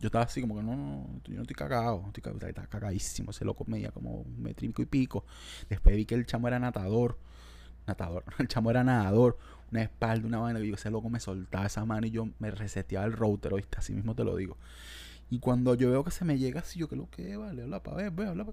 [0.00, 3.44] Yo estaba así como que no, no, yo no estoy cagado, estoy estaba cagadísimo, ese
[3.44, 5.24] loco medía como un metrífico y pico.
[5.68, 7.18] Después vi que el chamo era natador,
[7.88, 9.38] natador, el chamo era nadador,
[9.72, 12.50] una espalda, una vaina, y yo ese loco me soltaba esa mano y yo me
[12.50, 13.78] reseteaba el router, ¿oíste?
[13.78, 14.56] Así mismo te lo digo.
[15.30, 17.82] Y cuando yo veo que se me llega así, yo que lo que vale, habla
[17.82, 18.46] para ver, ve, habla.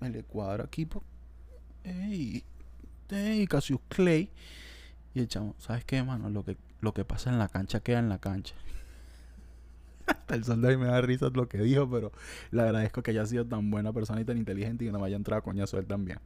[0.00, 1.04] Me le cuadro aquí, pues,
[1.84, 2.44] ey,
[3.10, 4.30] ey, Cassius Clay.
[5.14, 6.30] Y el chamo, ¿sabes qué, mano?
[6.30, 8.54] Lo que, lo que pasa en la cancha queda en la cancha.
[10.28, 12.12] el soldado y me da risa lo que dijo, pero
[12.50, 15.06] le agradezco que haya sido tan buena persona y tan inteligente y que no me
[15.06, 16.18] haya entrado a coñazo él también.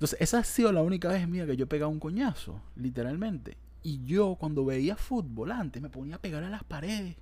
[0.00, 3.58] Entonces, esa ha sido la única vez mía que yo he pegado un coñazo, literalmente.
[3.82, 7.16] Y yo, cuando veía fútbol antes, me ponía a pegar a las paredes.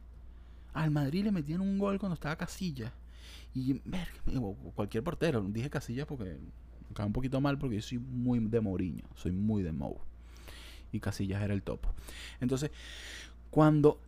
[0.74, 2.92] Al Madrid le metían un gol cuando estaba Casilla.
[3.52, 3.80] Y
[4.76, 8.60] cualquier portero, dije Casilla porque me cae un poquito mal porque yo soy muy de
[8.60, 9.98] Mourinho, soy muy de Mou.
[10.92, 11.92] Y Casillas era el topo.
[12.40, 12.70] Entonces,
[13.50, 14.00] cuando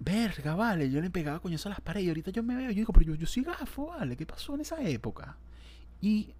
[0.00, 2.74] verga, vale, yo le pegaba coñazo a las paredes y ahorita yo me veo, yo
[2.74, 5.36] digo, pero yo, yo soy gafo, vale, ¿qué pasó en esa época?
[6.00, 6.34] Y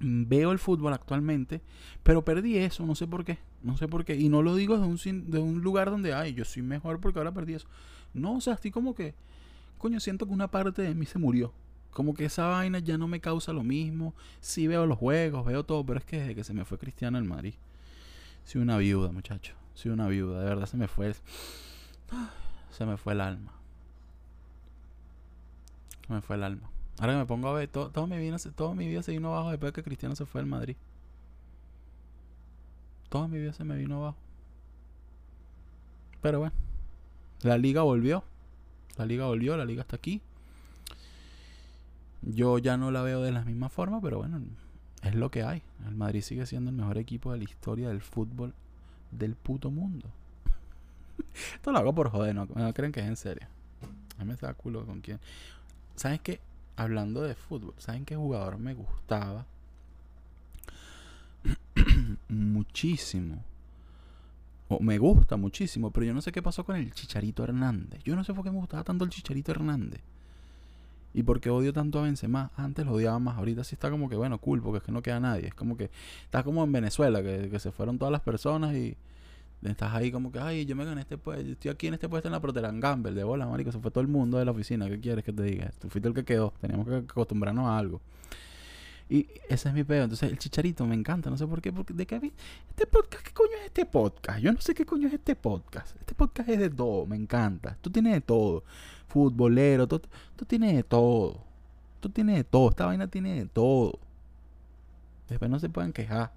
[0.00, 1.60] veo el fútbol actualmente,
[2.02, 4.78] pero perdí eso, no sé por qué, no sé por qué, y no lo digo
[4.78, 7.68] de un, de un lugar donde, ay, yo soy mejor porque ahora perdí eso.
[8.12, 9.14] No, o sea, estoy como que,
[9.78, 11.52] coño, siento que una parte de mí se murió.
[11.90, 14.14] Como que esa vaina ya no me causa lo mismo.
[14.40, 17.18] Sí veo los juegos, veo todo, pero es que desde que se me fue Cristiano
[17.18, 17.54] en Madrid,
[18.44, 21.14] soy una viuda, muchacho, soy una viuda, de verdad se me fue
[22.70, 23.52] se me fue el alma.
[26.06, 26.73] Se me fue el alma.
[26.98, 29.50] Ahora que me pongo a ver, todo, mi, vida, toda mi vida se vino abajo
[29.50, 30.76] después de que Cristiano se fue al Madrid.
[33.08, 34.16] Toda mi vida se me vino abajo.
[36.20, 36.54] Pero bueno,
[37.42, 38.24] la liga volvió.
[38.96, 40.20] La liga volvió, la liga está aquí.
[42.22, 44.40] Yo ya no la veo de la misma forma, pero bueno,
[45.02, 45.62] es lo que hay.
[45.86, 48.54] El Madrid sigue siendo el mejor equipo de la historia del fútbol
[49.10, 50.08] del puto mundo.
[51.54, 53.46] Esto lo hago por joder, no, creen que es en serio.
[54.18, 55.20] A mí me da culo con quién.
[55.96, 56.40] ¿Saben qué?
[56.76, 59.46] Hablando de fútbol, ¿saben qué jugador me gustaba?
[62.28, 63.44] muchísimo.
[64.68, 68.02] O me gusta muchísimo, pero yo no sé qué pasó con el Chicharito Hernández.
[68.02, 70.00] Yo no sé por qué me gustaba tanto el Chicharito Hernández.
[71.12, 72.50] Y por qué odio tanto a Benzema.
[72.56, 73.36] Antes lo odiaba más.
[73.36, 75.48] Ahorita sí está como que, bueno, cool, porque es que no queda nadie.
[75.48, 75.90] Es como que
[76.24, 78.96] está como en Venezuela, que se fueron todas las personas y
[79.70, 82.28] Estás ahí como que, ay, yo me gané este puesto, estoy aquí en este puesto
[82.28, 84.88] en la Proteran Gamble, de bola, marico, se fue todo el mundo de la oficina,
[84.88, 85.70] ¿qué quieres que te diga?
[85.78, 88.00] Tú fuiste el que quedó, teníamos que acostumbrarnos a algo.
[89.08, 90.04] Y ese es mi pedo.
[90.04, 91.28] Entonces, el chicharito me encanta.
[91.30, 91.72] No sé por qué.
[91.72, 92.32] Porque, ¿De qué?
[92.70, 93.24] ¿Este podcast?
[93.24, 94.38] ¿Qué coño es este podcast?
[94.40, 95.96] Yo no sé qué coño es este podcast.
[96.00, 97.06] Este podcast es de todo.
[97.06, 97.76] Me encanta.
[97.80, 98.64] Tú tienes de todo.
[99.08, 99.86] Futbolero.
[99.86, 100.00] Tú,
[100.36, 101.38] tú tienes de todo.
[102.00, 102.70] Tú tienes de todo.
[102.70, 103.98] Esta vaina tiene de todo.
[105.28, 106.32] Después no se pueden quejar.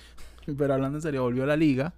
[0.58, 1.94] Pero hablando en serio, volvió a la liga.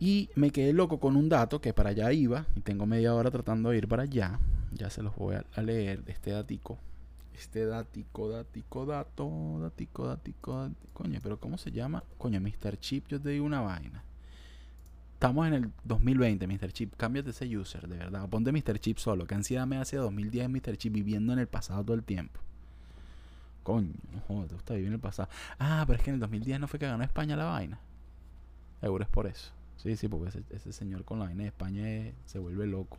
[0.00, 3.30] Y me quedé loco con un dato que para allá iba, y tengo media hora
[3.30, 4.38] tratando de ir para allá.
[4.72, 6.78] Ya se los voy a, leer, este datico.
[7.34, 10.70] Este datico, datico, dato, datico, datico.
[10.92, 12.02] Coño, pero ¿cómo se llama?
[12.18, 12.78] Coño, Mr.
[12.78, 14.04] Chip, yo te digo una vaina.
[15.14, 16.72] Estamos en el 2020, Mr.
[16.72, 16.94] Chip.
[16.96, 18.28] Cámbiate ese user, de verdad.
[18.28, 18.78] Ponte Mr.
[18.78, 19.26] Chip solo.
[19.26, 20.76] Que ansiedad me hace 2010 Mr.
[20.76, 22.40] Chip viviendo en el pasado todo el tiempo.
[23.62, 25.28] Coño, no joder, te gusta vivir en el pasado.
[25.58, 27.80] Ah, pero es que en el 2010 no fue que ganó España la vaina.
[28.80, 29.50] Seguro es por eso.
[29.76, 32.98] Sí, sí, porque ese, señor con la vaina de España se vuelve loco.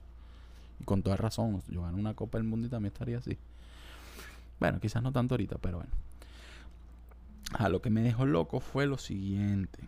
[0.79, 3.37] Y con toda razón, yo gano una Copa del Mundo y también estaría así.
[4.59, 5.91] Bueno, quizás no tanto ahorita, pero bueno.
[7.53, 9.79] A lo que me dejó loco fue lo siguiente.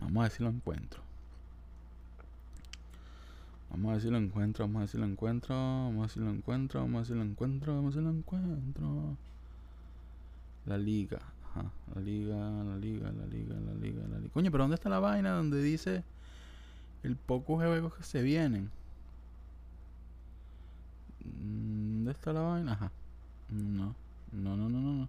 [0.00, 1.02] Vamos a ver si lo encuentro.
[3.70, 6.10] Vamos a ver si lo encuentro, vamos a ver si lo encuentro, vamos a ver
[6.10, 9.16] si lo encuentro, vamos a ver si lo encuentro, vamos a ver si lo encuentro.
[10.66, 14.32] La liga, ajá, la liga, la liga, la liga, la liga, la liga.
[14.32, 16.04] Coño, pero ¿dónde está la vaina donde dice
[17.02, 18.70] el poco juegos que se vienen?
[21.24, 22.72] ¿Dónde está la vaina?
[22.72, 22.92] Ajá.
[23.50, 23.94] No,
[24.32, 25.08] no, no, no, no.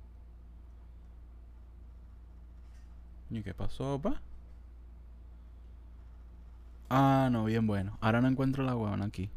[3.29, 4.21] ¿Y qué pasó, pa?
[6.89, 7.97] Ah, no, bien bueno.
[8.01, 9.29] Ahora no encuentro la huevona aquí.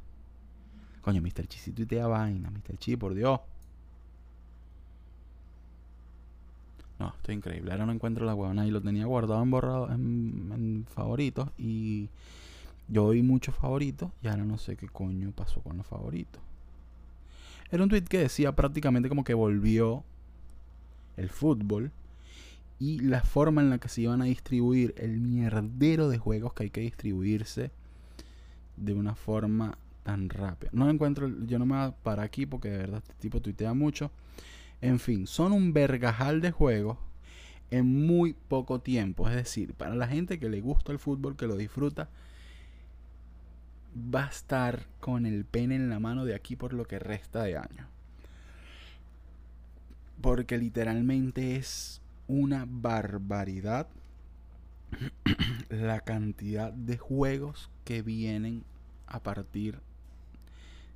[1.02, 1.46] Coño, Mr.
[1.46, 2.76] Chi, si tuitea vaina, Mr.
[2.78, 3.40] Chi, por Dios.
[6.98, 7.72] No, esto es increíble.
[7.72, 12.08] Ahora no encuentro la huevona y lo tenía guardado en borrado en, favoritos y
[12.88, 16.40] yo vi muchos favoritos y ahora no sé qué coño pasó con los favoritos.
[17.70, 20.04] Era un tweet que decía prácticamente como que volvió
[21.16, 21.90] el fútbol
[22.78, 26.64] y la forma en la que se iban a distribuir el mierdero de juegos que
[26.64, 27.70] hay que distribuirse
[28.76, 30.70] de una forma tan rápida.
[30.72, 33.74] No encuentro, yo no me voy a parar aquí porque de verdad este tipo tuitea
[33.74, 34.10] mucho.
[34.80, 36.98] En fin, son un vergajal de juegos
[37.70, 39.28] en muy poco tiempo.
[39.28, 42.08] Es decir, para la gente que le gusta el fútbol, que lo disfruta,
[43.96, 47.42] va a estar con el pene en la mano de aquí por lo que resta
[47.42, 47.88] de año.
[50.20, 53.88] Porque literalmente es una barbaridad
[55.68, 58.64] la cantidad de juegos que vienen
[59.06, 59.80] a partir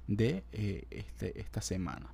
[0.06, 2.10] de eh, este, esta semana.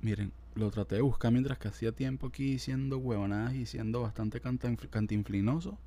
[0.00, 4.40] Miren, lo traté de buscar mientras que hacía tiempo aquí siendo huevonadas y siendo bastante
[4.40, 5.78] cantinflinoso.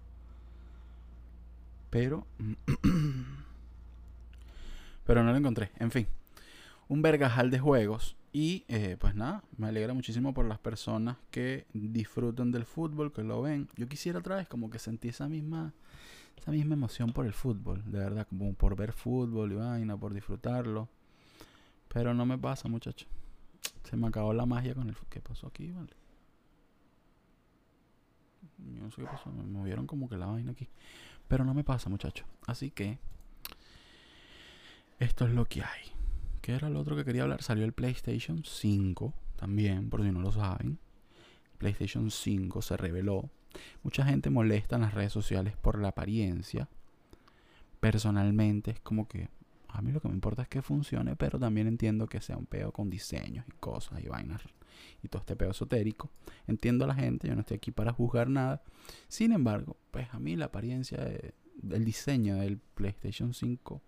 [1.89, 2.25] Pero...
[5.05, 5.71] pero no lo encontré.
[5.77, 6.07] En fin.
[6.87, 11.65] Un vergajal de juegos y eh, pues nada, me alegra muchísimo por las personas que
[11.73, 13.67] disfrutan del fútbol, que lo ven.
[13.75, 15.73] Yo quisiera otra vez como que sentí esa misma,
[16.37, 20.13] esa misma emoción por el fútbol, de verdad, como por ver fútbol y vaina, por
[20.13, 20.87] disfrutarlo.
[21.89, 23.05] Pero no me pasa, muchacho.
[23.83, 25.89] Se me acabó la magia con el ¿Qué pasó aquí, vale?
[28.57, 30.69] Yo no sé qué pasó, me movieron como que la vaina aquí.
[31.27, 32.25] Pero no me pasa, muchacho.
[32.47, 32.99] Así que
[34.99, 35.91] esto es lo que hay.
[36.41, 37.41] ¿Qué era lo otro que quería hablar?
[37.41, 40.79] Salió el PlayStation 5 también, por si no lo saben.
[41.57, 43.29] PlayStation 5 se reveló.
[43.83, 46.67] Mucha gente molesta en las redes sociales por la apariencia.
[47.79, 49.29] Personalmente es como que
[49.73, 52.45] a mí lo que me importa es que funcione, pero también entiendo que sea un
[52.45, 54.41] peo con diseños y cosas y vainas
[55.03, 56.09] y todo este peo esotérico.
[56.47, 58.61] Entiendo a la gente, yo no estoy aquí para juzgar nada.
[59.07, 60.97] Sin embargo, pues a mí la apariencia
[61.61, 63.81] del diseño del PlayStation 5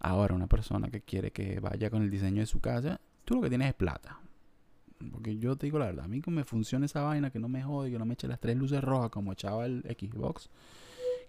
[0.00, 3.42] Ahora, una persona que quiere que vaya con el diseño de su casa, tú lo
[3.42, 4.18] que tienes es plata.
[5.12, 7.48] Porque yo te digo la verdad, a mí que me funcione esa vaina, que no
[7.48, 10.48] me jode, que no me eche las tres luces rojas como echaba el Xbox,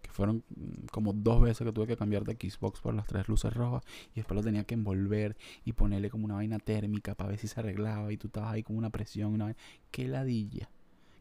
[0.01, 3.27] que fueron mm, como dos veces que tuve que cambiar de Xbox por las tres
[3.27, 3.83] luces rojas
[4.13, 7.47] y después lo tenía que envolver y ponerle como una vaina térmica para ver si
[7.47, 9.59] se arreglaba y tú estabas ahí con una presión, una vaina.
[9.91, 10.69] ¡Qué ladilla!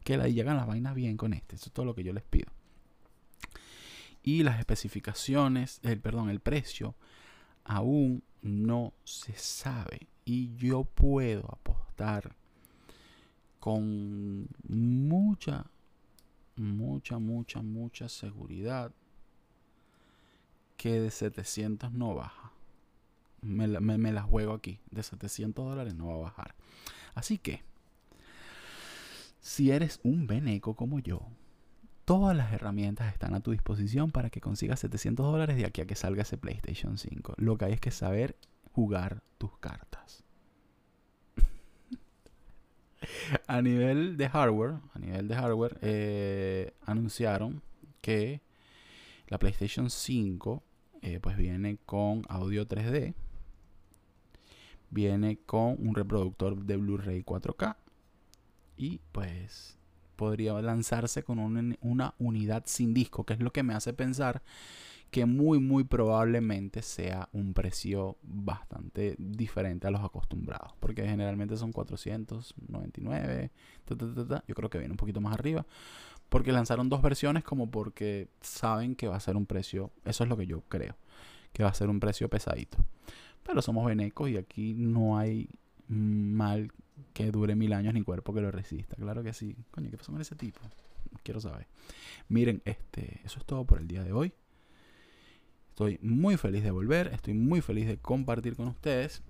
[0.04, 0.42] ¡Qué ladilla!
[0.42, 2.50] Hagan las vainas bien con este, eso es todo lo que yo les pido.
[4.22, 6.94] Y las especificaciones, el, perdón, el precio
[7.64, 10.08] aún no se sabe.
[10.24, 12.34] Y yo puedo apostar
[13.58, 15.66] con mucha,
[16.56, 18.92] mucha, mucha, mucha seguridad
[20.76, 22.52] que de 700 no baja.
[23.42, 24.80] Me, me, la juego aquí.
[24.90, 26.54] De 700 dólares no va a bajar.
[27.14, 27.62] Así que,
[29.40, 31.26] si eres un beneco como yo,
[32.10, 35.86] Todas las herramientas están a tu disposición para que consigas 700 dólares de aquí a
[35.86, 37.34] que salga ese PlayStation 5.
[37.36, 38.36] Lo que hay es que saber
[38.72, 40.24] jugar tus cartas.
[43.46, 47.62] a nivel de hardware, a nivel de hardware, eh, anunciaron
[48.00, 48.40] que
[49.28, 50.62] la PlayStation 5
[51.02, 53.14] eh, pues viene con audio 3D,
[54.90, 57.76] viene con un reproductor de Blu-ray 4K
[58.76, 59.78] y pues
[60.16, 64.42] podría lanzarse con una, unidad sin disco, que es lo que me hace pensar
[65.10, 71.72] que muy muy probablemente sea un precio bastante diferente a los acostumbrados, porque generalmente son
[71.72, 73.50] 499,
[74.46, 75.66] yo creo que viene un poquito más arriba,
[76.28, 80.30] porque lanzaron dos versiones como porque saben que va a ser un precio, eso es
[80.30, 80.96] lo que yo creo,
[81.52, 82.78] que va a ser un precio pesadito.
[83.42, 85.48] Pero somos venecos y aquí no hay
[85.88, 86.70] mal
[87.12, 88.96] que dure mil años ni cuerpo que lo resista.
[88.96, 89.56] Claro que sí.
[89.70, 90.60] Coño, ¿qué pasó con ese tipo?
[91.22, 91.66] Quiero saber.
[92.28, 94.32] Miren, este, eso es todo por el día de hoy.
[95.70, 97.08] Estoy muy feliz de volver.
[97.08, 99.22] Estoy muy feliz de compartir con ustedes.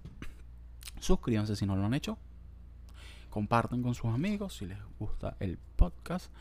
[0.99, 2.19] Suscríbanse si no lo han hecho.
[3.31, 6.33] compartan con sus amigos si les gusta el podcast.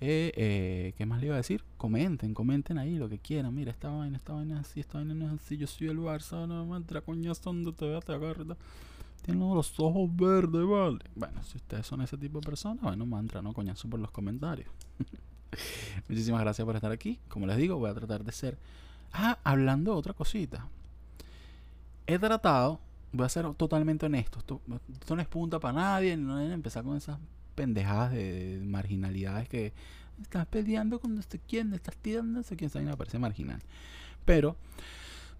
[0.00, 1.62] Eh, eh, ¿Qué más le iba a decir?
[1.76, 3.54] Comenten, comenten ahí lo que quieran.
[3.54, 5.56] Mira, esta vaina, esta vaina así, esta vaina no es así.
[5.56, 8.56] Yo soy el Barça, no me entra coñazo donde te vea, te agarra.
[9.22, 10.98] Tienen los ojos verdes, vale.
[11.14, 13.52] Bueno, si ustedes son ese tipo de personas, bueno, mantra, ¿no?
[13.52, 14.68] Coñazo por los comentarios.
[16.08, 17.18] Muchísimas gracias por estar aquí.
[17.28, 18.58] Como les digo, voy a tratar de ser.
[19.16, 20.66] Ah, hablando de otra cosita.
[22.04, 22.80] He tratado,
[23.12, 24.40] voy a ser totalmente honesto.
[24.40, 27.18] Esto, no es punta para nadie, no deben empezar con esas
[27.54, 29.72] pendejadas de, marginalidades que
[30.20, 33.62] estás peleando con no quién, estás tirando no sé quién, me parece marginal.
[34.24, 34.56] Pero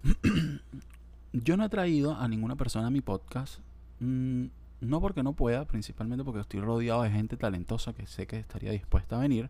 [1.33, 3.59] yo no he traído a ninguna persona a mi podcast.
[3.99, 4.45] Mm,
[4.79, 8.71] no porque no pueda, principalmente porque estoy rodeado de gente talentosa que sé que estaría
[8.71, 9.49] dispuesta a venir.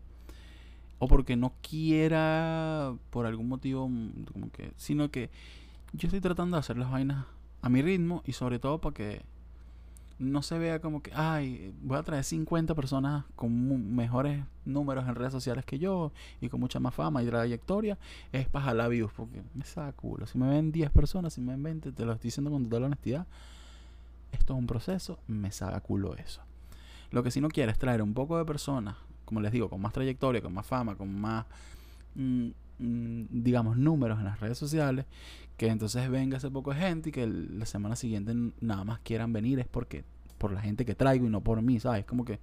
[0.98, 5.30] O porque no quiera por algún motivo, mm, como que, sino que
[5.92, 7.26] yo estoy tratando de hacer las vainas
[7.62, 9.22] a mi ritmo y sobre todo para que
[10.18, 15.14] no se vea como que, ay, voy a traer 50 personas con mejores números en
[15.14, 17.98] redes sociales que yo y con mucha más fama y trayectoria,
[18.32, 20.26] es para jalar views, porque me saca culo.
[20.26, 22.80] Si me ven 10 personas, si me ven 20, te lo estoy diciendo con toda
[22.80, 23.26] la honestidad,
[24.32, 26.40] esto es un proceso, me saca culo eso.
[27.10, 28.96] Lo que si no quieres traer un poco de personas,
[29.26, 31.44] como les digo, con más trayectoria, con más fama, con más,
[32.14, 32.48] mm,
[32.78, 35.04] mm, digamos, números en las redes sociales,
[35.58, 39.32] que entonces venga ese poco de gente y que la semana siguiente nada más quieran
[39.32, 40.04] venir es porque
[40.38, 42.06] por la gente que traigo y no por mí, ¿sabes?
[42.06, 42.40] Como que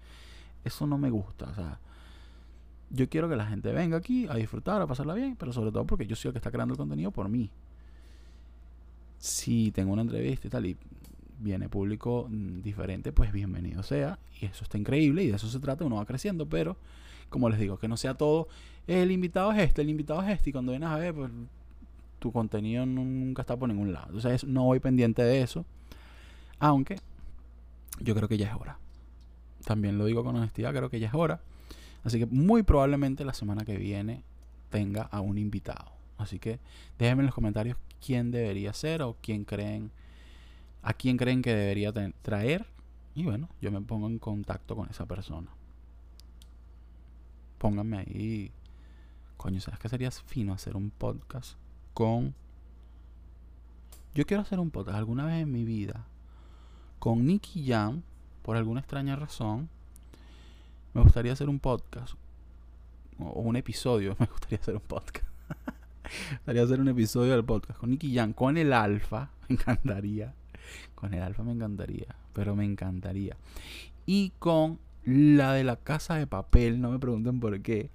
[0.63, 1.79] eso no me gusta, o sea,
[2.89, 5.85] yo quiero que la gente venga aquí a disfrutar, a pasarla bien, pero sobre todo
[5.85, 7.49] porque yo soy el que está creando el contenido por mí.
[9.17, 10.77] Si tengo una entrevista y tal y
[11.43, 14.19] viene público mm, diferente, pues bienvenido sea.
[14.41, 16.77] Y eso está increíble y de eso se trata, uno va creciendo, pero
[17.29, 18.47] como les digo, que no sea todo,
[18.87, 21.31] el invitado es este, el invitado es este, y cuando vienes a ver, pues
[22.19, 24.07] tu contenido nunca está por ningún lado.
[24.07, 25.65] Entonces no voy pendiente de eso.
[26.59, 26.99] Aunque
[27.99, 28.77] yo creo que ya es hora.
[29.65, 31.41] También lo digo con honestidad, creo que ya es hora.
[32.03, 34.23] Así que muy probablemente la semana que viene
[34.69, 35.91] tenga a un invitado.
[36.17, 36.59] Así que
[36.97, 39.91] déjenme en los comentarios quién debería ser o quién creen,
[40.83, 42.67] a quién creen que debería traer.
[43.15, 45.49] Y bueno, yo me pongo en contacto con esa persona.
[47.57, 48.51] Pónganme ahí.
[49.37, 51.57] Coño, ¿sabes qué sería fino hacer un podcast
[51.93, 52.35] con...
[54.13, 56.05] Yo quiero hacer un podcast alguna vez en mi vida
[57.03, 58.01] con Nicky Jam,
[58.43, 59.67] por alguna extraña razón.
[60.93, 62.13] Me gustaría hacer un podcast.
[63.19, 65.27] O un episodio, me gustaría hacer un podcast.
[66.29, 69.31] me gustaría hacer un episodio del podcast con Nicky Jam, con el Alfa.
[69.49, 70.33] Me encantaría.
[70.95, 72.15] Con el Alfa me encantaría.
[72.33, 73.37] Pero me encantaría.
[74.05, 77.91] Y con la de la casa de papel, no me pregunten por qué.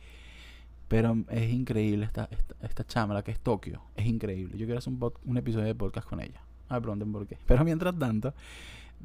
[0.88, 2.28] Pero es increíble esta,
[2.62, 3.82] esta, chama, la que es Tokio.
[3.94, 4.56] Es increíble.
[4.56, 4.92] Yo quiero hacer
[5.24, 6.40] un, episodio de podcast con ella.
[6.70, 7.38] No me pregunten por qué.
[7.46, 8.32] Pero mientras tanto,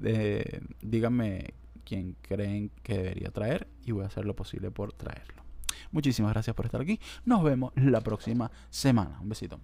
[0.01, 1.53] eh, díganme
[1.83, 5.43] quién creen que debería traer y voy a hacer lo posible por traerlo.
[5.91, 6.99] Muchísimas gracias por estar aquí.
[7.25, 9.19] Nos vemos la próxima semana.
[9.21, 9.59] Un besito.